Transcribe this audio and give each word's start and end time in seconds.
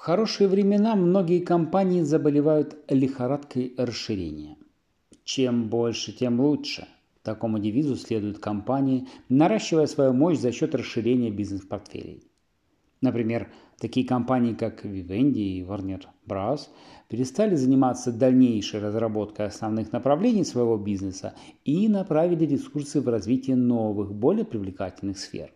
хорошие 0.00 0.48
времена 0.48 0.96
многие 0.96 1.40
компании 1.40 2.00
заболевают 2.00 2.78
лихорадкой 2.88 3.74
расширения. 3.76 4.56
Чем 5.24 5.68
больше, 5.68 6.12
тем 6.12 6.40
лучше. 6.40 6.88
Такому 7.22 7.58
девизу 7.58 7.96
следуют 7.96 8.38
компании, 8.38 9.08
наращивая 9.28 9.86
свою 9.86 10.14
мощь 10.14 10.38
за 10.38 10.52
счет 10.52 10.74
расширения 10.74 11.30
бизнес-портфелей. 11.30 12.22
Например, 13.02 13.52
такие 13.78 14.06
компании, 14.06 14.54
как 14.54 14.86
Vivendi 14.86 15.58
и 15.58 15.62
Warner 15.62 16.04
Bros. 16.26 16.68
перестали 17.08 17.54
заниматься 17.54 18.10
дальнейшей 18.10 18.80
разработкой 18.80 19.46
основных 19.46 19.92
направлений 19.92 20.44
своего 20.44 20.78
бизнеса 20.78 21.34
и 21.66 21.88
направили 21.88 22.46
ресурсы 22.46 23.02
в 23.02 23.08
развитие 23.08 23.56
новых, 23.56 24.14
более 24.14 24.46
привлекательных 24.46 25.18
сфер. 25.18 25.52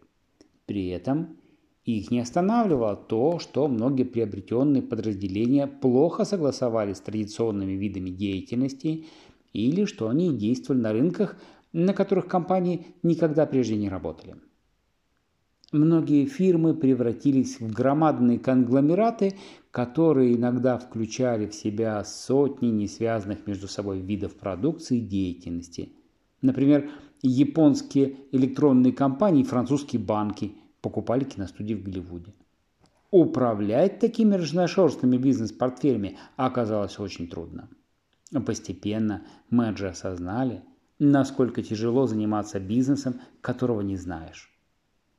При 0.67 0.89
этом 0.89 1.39
их 1.85 2.11
не 2.11 2.21
останавливало 2.21 2.97
то, 2.97 3.39
что 3.39 3.69
многие 3.69 4.05
приобретенные 4.05 4.83
подразделения 4.83 5.67
плохо 5.67 6.25
согласовались 6.25 6.97
с 6.97 7.01
традиционными 7.01 7.73
видами 7.73 8.11
деятельности 8.11 9.07
или 9.53 9.85
что 9.85 10.09
они 10.09 10.37
действовали 10.37 10.81
на 10.81 10.93
рынках, 10.93 11.37
на 11.73 11.93
которых 11.93 12.27
компании 12.27 12.87
никогда 13.03 13.45
прежде 13.45 13.77
не 13.77 13.89
работали. 13.89 14.37
Многие 15.73 16.25
фирмы 16.25 16.73
превратились 16.75 17.61
в 17.61 17.73
громадные 17.73 18.39
конгломераты, 18.39 19.35
которые 19.71 20.37
иногда 20.37 20.79
включали 20.79 21.47
в 21.49 21.55
себя 21.55 22.03
сотни 22.05 22.69
несвязанных 22.69 23.47
между 23.47 23.67
собой 23.67 23.99
видов 23.99 24.37
продукции 24.37 24.99
и 24.99 25.07
деятельности. 25.07 25.91
Например, 26.43 26.89
японские 27.23 28.17
электронные 28.31 28.93
компании 28.93 29.43
и 29.43 29.47
французские 29.47 30.01
банки– 30.01 30.53
покупали 30.85 31.25
киностудии 31.25 31.73
в 31.73 31.83
Голливуде. 31.83 32.35
Управлять 33.11 34.01
такими 34.01 34.35
разношерстными 34.35 35.17
бизнес-портфелями 35.17 36.19
оказалось 36.37 36.99
очень 36.99 37.27
трудно. 37.27 37.71
Постепенно 38.47 39.23
менеджеры 39.49 39.93
осознали, 39.93 40.63
насколько 40.99 41.63
тяжело 41.63 42.07
заниматься 42.07 42.61
бизнесом, 42.61 43.15
которого 43.41 43.81
не 43.81 43.97
знаешь. 43.97 44.51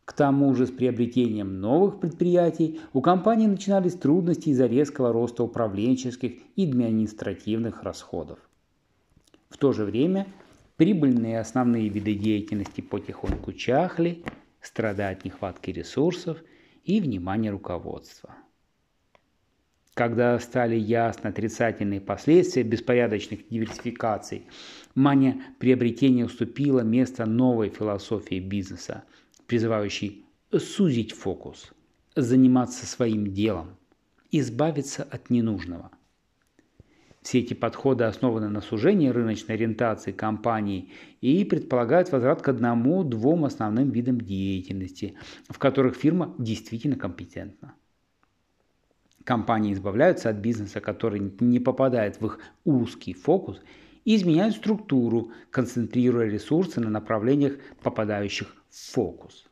К 0.05 0.13
тому 0.13 0.53
же 0.53 0.67
с 0.67 0.71
приобретением 0.71 1.59
новых 1.59 1.99
предприятий 1.99 2.79
у 2.93 3.01
компании 3.01 3.47
начинались 3.47 3.95
трудности 3.95 4.49
из-за 4.49 4.67
резкого 4.67 5.11
роста 5.11 5.43
управленческих 5.43 6.33
и 6.55 6.69
административных 6.69 7.81
расходов. 7.81 8.37
В 9.49 9.57
то 9.57 9.73
же 9.73 9.83
время 9.83 10.27
прибыльные 10.77 11.39
основные 11.39 11.89
виды 11.89 12.13
деятельности 12.13 12.81
потихоньку 12.81 13.53
чахли, 13.53 14.23
страдая 14.65 15.11
от 15.11 15.25
нехватки 15.25 15.71
ресурсов 15.71 16.37
и 16.83 16.99
внимания 16.99 17.51
руководства. 17.51 18.35
Когда 19.93 20.37
стали 20.39 20.75
ясны 20.75 21.29
отрицательные 21.29 22.01
последствия 22.01 22.63
беспорядочных 22.63 23.47
диверсификаций, 23.47 24.45
мания 24.93 25.41
приобретения 25.59 26.25
уступила 26.25 26.81
место 26.81 27.25
новой 27.25 27.69
философии 27.69 28.39
бизнеса, 28.39 29.05
призывающей 29.47 30.25
сузить 30.51 31.13
фокус, 31.13 31.71
заниматься 32.15 32.85
своим 32.85 33.33
делом, 33.33 33.77
избавиться 34.31 35.03
от 35.03 35.29
ненужного– 35.29 35.91
все 37.25 37.39
эти 37.39 37.55
подходы 37.55 38.03
основаны 38.03 38.49
на 38.49 38.61
сужении 38.61 39.09
рыночной 39.09 39.55
ориентации 39.55 40.11
компании 40.11 40.91
и 41.21 41.43
предполагают 41.43 42.11
возврат 42.11 42.43
к 42.43 42.49
одному-двум 42.49 43.45
основным 43.45 43.89
видам 43.89 44.21
деятельности, 44.21 45.15
в 45.49 45.57
которых 45.57 45.95
фирма 45.95 46.35
действительно 46.37 46.97
компетентна. 46.97 47.73
Компании 49.23 49.73
избавляются 49.73 50.29
от 50.29 50.35
бизнеса, 50.35 50.81
который 50.81 51.33
не 51.39 51.59
попадает 51.59 52.21
в 52.21 52.27
их 52.27 52.39
узкий 52.63 53.15
фокус, 53.15 53.59
и 54.03 54.15
изменяют 54.15 54.57
структуру, 54.57 55.31
концентрируя 55.49 56.27
ресурсы 56.27 56.79
на 56.79 56.91
направлениях, 56.91 57.53
попадающих 57.81 58.55
в 58.69 58.93
фокус. 58.93 59.47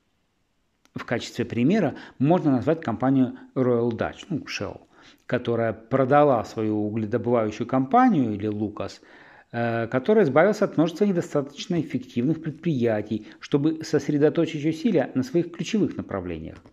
В 0.93 1.05
качестве 1.05 1.43
примера 1.43 1.95
можно 2.19 2.51
назвать 2.51 2.81
компанию 2.81 3.35
Royal 3.55 3.89
Dutch, 3.89 4.27
ну, 4.29 4.37
Shell– 4.41 4.81
которая 5.25 5.73
продала 5.73 6.43
свою 6.45 6.87
угледобывающую 6.87 7.65
компанию 7.67 8.33
или 8.33 8.47
Лукас, 8.47 9.01
э, 9.51 9.87
который 9.87 10.23
избавился 10.23 10.65
от 10.65 10.77
множества 10.77 11.05
недостаточно 11.05 11.79
эффективных 11.79 12.41
предприятий, 12.41 13.27
чтобы 13.39 13.83
сосредоточить 13.83 14.65
усилия 14.65 15.11
на 15.15 15.23
своих 15.23 15.51
ключевых 15.51 15.97
направлениях– 15.97 16.57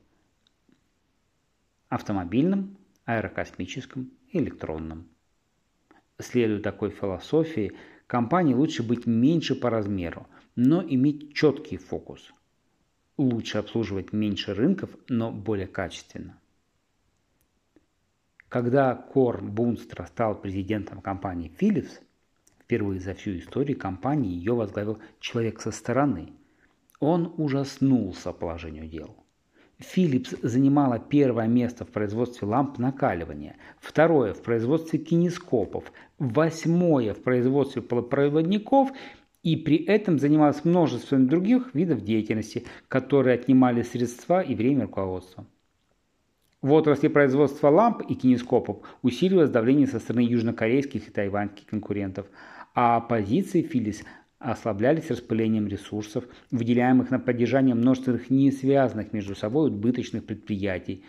автомобильном, 1.91 2.79
аэрокосмическом 3.05 4.11
и 4.31 4.39
электронном. 4.39 5.09
Следуя 6.19 6.61
такой 6.61 6.91
философии, 6.91 7.73
компании 8.07 8.55
лучше 8.55 8.83
быть 8.83 9.07
меньше 9.07 9.55
по 9.55 9.69
размеру, 9.69 10.27
но 10.55 10.83
иметь 10.83 11.35
четкий 11.35 11.77
фокус. 11.77 12.33
Лучше 13.19 13.59
обслуживать 13.59 14.13
меньше 14.13 14.55
рынков, 14.55 14.91
но 15.09 15.33
более 15.33 15.67
качественно. 15.67 16.40
Когда 18.51 18.97
Кор 18.97 19.43
Бунстра 19.43 20.07
стал 20.07 20.35
президентом 20.35 21.01
компании 21.01 21.53
Philips, 21.61 22.01
впервые 22.61 22.99
за 22.99 23.15
всю 23.15 23.39
историю 23.39 23.79
компании 23.79 24.35
ее 24.35 24.55
возглавил 24.55 24.99
человек 25.21 25.61
со 25.61 25.71
стороны. 25.71 26.33
Он 26.99 27.33
ужаснулся 27.37 28.33
положению 28.33 28.89
дел. 28.89 29.15
Philips 29.79 30.37
занимала 30.43 30.99
первое 30.99 31.47
место 31.47 31.85
в 31.85 31.93
производстве 31.93 32.49
ламп 32.49 32.79
накаливания, 32.79 33.55
второе 33.79 34.35
в 34.35 34.43
производстве 34.43 34.99
кинескопов, 34.99 35.85
восьмое 36.19 37.15
в 37.15 37.23
производстве 37.23 37.83
полупроводников 37.83 38.91
и 39.45 39.55
при 39.55 39.77
этом 39.77 40.19
занималась 40.19 40.65
множеством 40.65 41.29
других 41.29 41.73
видов 41.73 42.03
деятельности, 42.03 42.67
которые 42.89 43.35
отнимали 43.35 43.83
средства 43.83 44.41
и 44.41 44.57
время 44.57 44.87
руководства. 44.87 45.47
В 46.63 46.73
отрасли 46.73 47.09
производства 47.09 47.69
ламп 47.69 48.03
и 48.03 48.15
кинескопов 48.15 48.79
усиливалось 49.01 49.49
давление 49.49 49.87
со 49.87 49.99
стороны 49.99 50.21
южнокорейских 50.21 51.09
и 51.09 51.11
тайваньских 51.11 51.65
конкурентов, 51.65 52.27
а 52.75 53.01
позиции 53.01 53.67
Philips 53.67 54.05
ослаблялись 54.39 55.09
распылением 55.09 55.69
ресурсов, 55.69 56.25
выделяемых 56.51 57.11
на 57.11 57.19
поддержание 57.19 57.75
множественных 57.75 58.29
не 58.29 58.53
связанных 58.53 59.15
между 59.15 59.35
собой 59.35 59.71
убыточных 59.71 60.27
предприятий. 60.27 61.03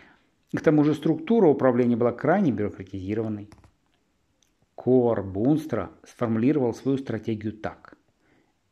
К 0.56 0.60
тому 0.62 0.84
же 0.84 0.94
структура 0.94 1.48
управления 1.48 1.96
была 1.96 2.12
крайне 2.12 2.50
бюрократизированной. 2.50 3.50
Кор 4.74 5.22
Бунстра 5.22 5.90
сформулировал 6.02 6.72
свою 6.72 6.96
стратегию 6.96 7.52
так. 7.52 7.98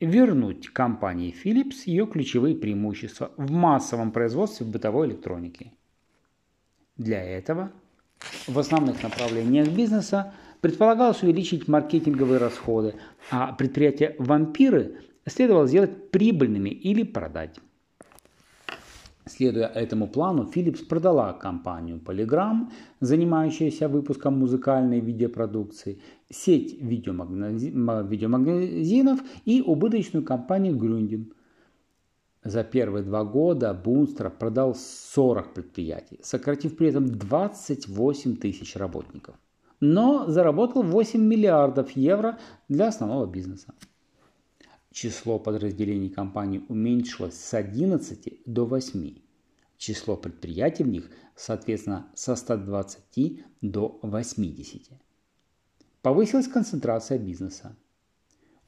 Вернуть 0.00 0.70
компании 0.70 1.34
Philips 1.44 1.82
ее 1.84 2.06
ключевые 2.06 2.56
преимущества 2.56 3.32
в 3.36 3.50
массовом 3.50 4.12
производстве 4.12 4.64
бытовой 4.64 5.08
электроники– 5.08 5.74
для 7.00 7.24
этого 7.24 7.72
в 8.46 8.58
основных 8.58 9.02
направлениях 9.02 9.68
бизнеса 9.68 10.34
предполагалось 10.60 11.22
увеличить 11.22 11.66
маркетинговые 11.66 12.38
расходы, 12.38 12.94
а 13.30 13.54
предприятия 13.54 14.14
«вампиры» 14.18 14.98
следовало 15.26 15.66
сделать 15.66 16.10
прибыльными 16.10 16.68
или 16.68 17.02
продать. 17.02 17.58
Следуя 19.24 19.68
этому 19.68 20.08
плану, 20.08 20.50
Philips 20.54 20.84
продала 20.86 21.32
компанию 21.32 21.98
Polygram, 22.04 22.70
занимающуюся 23.00 23.88
выпуском 23.88 24.38
музыкальной 24.38 25.00
видеопродукции, 25.00 26.02
сеть 26.28 26.82
видеомагазинов 26.82 29.20
и 29.46 29.62
убыточную 29.62 30.24
компанию 30.24 30.76
Grundin– 30.76 31.32
за 32.42 32.64
первые 32.64 33.04
два 33.04 33.24
года 33.24 33.74
Бунстра 33.74 34.30
продал 34.30 34.74
40 34.74 35.54
предприятий, 35.54 36.20
сократив 36.22 36.76
при 36.76 36.88
этом 36.88 37.06
28 37.06 38.36
тысяч 38.36 38.76
работников. 38.76 39.36
Но 39.80 40.26
заработал 40.28 40.82
8 40.82 41.20
миллиардов 41.20 41.90
евро 41.92 42.38
для 42.68 42.88
основного 42.88 43.26
бизнеса. 43.26 43.74
Число 44.90 45.38
подразделений 45.38 46.10
компании 46.10 46.64
уменьшилось 46.68 47.34
с 47.34 47.54
11 47.54 48.42
до 48.44 48.66
8. 48.66 49.14
Число 49.78 50.16
предприятий 50.16 50.84
в 50.84 50.88
них, 50.88 51.10
соответственно, 51.36 52.08
со 52.14 52.36
120 52.36 53.44
до 53.62 53.98
80. 54.02 54.90
Повысилась 56.02 56.48
концентрация 56.48 57.18
бизнеса. 57.18 57.76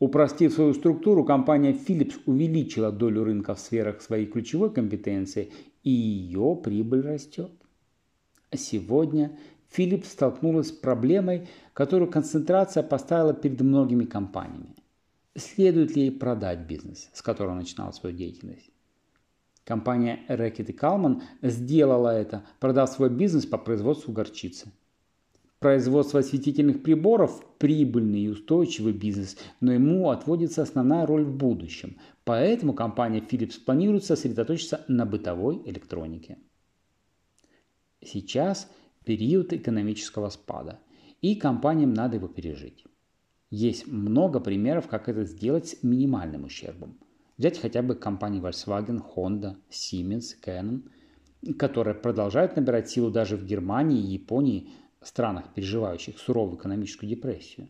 Упростив 0.03 0.53
свою 0.53 0.75
структуру, 0.75 1.25
компания 1.25 1.73
Philips 1.73 2.21
увеличила 2.27 2.91
долю 2.91 3.23
рынка 3.23 3.55
в 3.55 3.61
сферах 3.61 4.03
своей 4.03 4.27
ключевой 4.27 4.75
компетенции, 4.75 5.53
и 5.85 5.91
ее 5.91 6.61
прибыль 6.61 7.03
растет. 7.03 7.53
Сегодня 8.53 9.39
Philips 9.71 10.07
столкнулась 10.07 10.71
с 10.71 10.73
проблемой, 10.73 11.47
которую 11.73 12.11
концентрация 12.11 12.83
поставила 12.83 13.33
перед 13.33 13.61
многими 13.61 14.05
компаниями. 14.05 14.75
Следует 15.37 15.95
ли 15.95 16.07
ей 16.07 16.11
продать 16.11 16.67
бизнес, 16.67 17.09
с 17.13 17.23
которого 17.23 17.55
начинала 17.55 17.93
свою 17.93 18.17
деятельность? 18.17 18.73
Компания 19.63 20.19
Reckitt 20.29 20.77
Kalman 20.77 21.23
сделала 21.43 22.09
это, 22.09 22.45
продав 22.59 22.91
свой 22.91 23.09
бизнес 23.09 23.47
по 23.47 23.57
производству 23.57 24.13
горчицы. 24.13 24.73
Производство 25.63 26.19
осветительных 26.19 26.83
приборов– 26.83 27.41
прибыльный 27.59 28.23
и 28.23 28.29
устойчивый 28.29 28.93
бизнес, 28.93 29.37
но 29.61 29.73
ему 29.73 30.11
отводится 30.11 30.63
основная 30.63 31.07
роль 31.07 31.23
в 31.23 31.37
будущем. 31.37 31.99
Поэтому 32.25 32.75
компания 32.75 33.21
Philips 33.21 33.63
планирует 33.65 34.05
сосредоточиться 34.05 34.85
на 34.89 35.07
бытовой 35.07 35.63
электронике. 35.65 36.39
Сейчас 38.05 38.69
период 39.05 39.53
экономического 39.53 40.31
спада, 40.31 40.81
и 41.21 41.37
компаниям 41.37 41.95
надо 41.95 42.17
его 42.17 42.27
пережить. 42.27 42.85
Есть 43.49 43.87
много 43.87 44.41
примеров, 44.41 44.89
как 44.89 45.09
это 45.09 45.25
сделать 45.25 45.69
с 45.69 45.83
минимальным 45.85 46.43
ущербом. 46.43 46.99
Взять 47.39 47.61
хотя 47.61 47.83
бы 47.83 47.95
компании 47.95 48.43
Volkswagen, 48.43 49.01
Honda, 49.15 49.55
Siemens, 49.71 50.35
Canon, 50.45 50.83
которые 51.57 51.95
продолжают 51.95 52.57
набирать 52.57 52.91
силу 52.91 53.13
даже 53.13 53.37
в 53.37 53.45
Германии 53.45 54.01
и 54.01 54.15
Японии, 54.15 54.71
странах, 55.07 55.53
переживающих 55.55 56.19
суровую 56.19 56.59
экономическую 56.59 57.09
депрессию. 57.09 57.69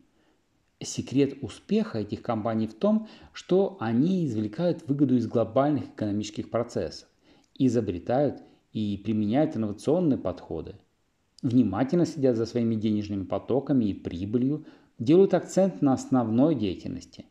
Секрет 0.81 1.39
успеха 1.43 1.99
этих 1.99 2.23
компаний 2.23 2.67
в 2.67 2.75
том, 2.75 3.09
что 3.33 3.77
они 3.81 4.27
извлекают 4.27 4.87
выгоду 4.89 5.17
из 5.17 5.27
глобальных 5.27 5.85
экономических 5.91 6.51
процессов, 6.51 7.09
изобретают 7.57 8.43
и 8.73 9.01
применяют 9.05 9.57
инновационные 9.57 10.19
подходы, 10.19 10.75
внимательно 11.43 12.05
следят 12.05 12.37
за 12.37 12.47
своими 12.47 12.75
денежными 12.75 13.25
потоками 13.25 13.87
и 13.87 13.95
прибылью, 13.95 14.67
делают 14.99 15.35
акцент 15.35 15.83
на 15.83 15.93
основной 15.93 16.55
деятельности. 16.55 17.27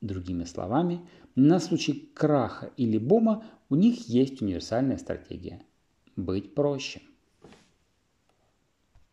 Другими 0.00 0.44
словами, 0.44 1.00
на 1.34 1.60
случай 1.60 2.10
краха 2.14 2.70
или 2.76 2.98
бума 2.98 3.44
у 3.70 3.74
них 3.74 4.08
есть 4.08 4.42
универсальная 4.42 4.98
стратегия– 4.98 5.62
быть 6.16 6.54
проще. 6.54 7.00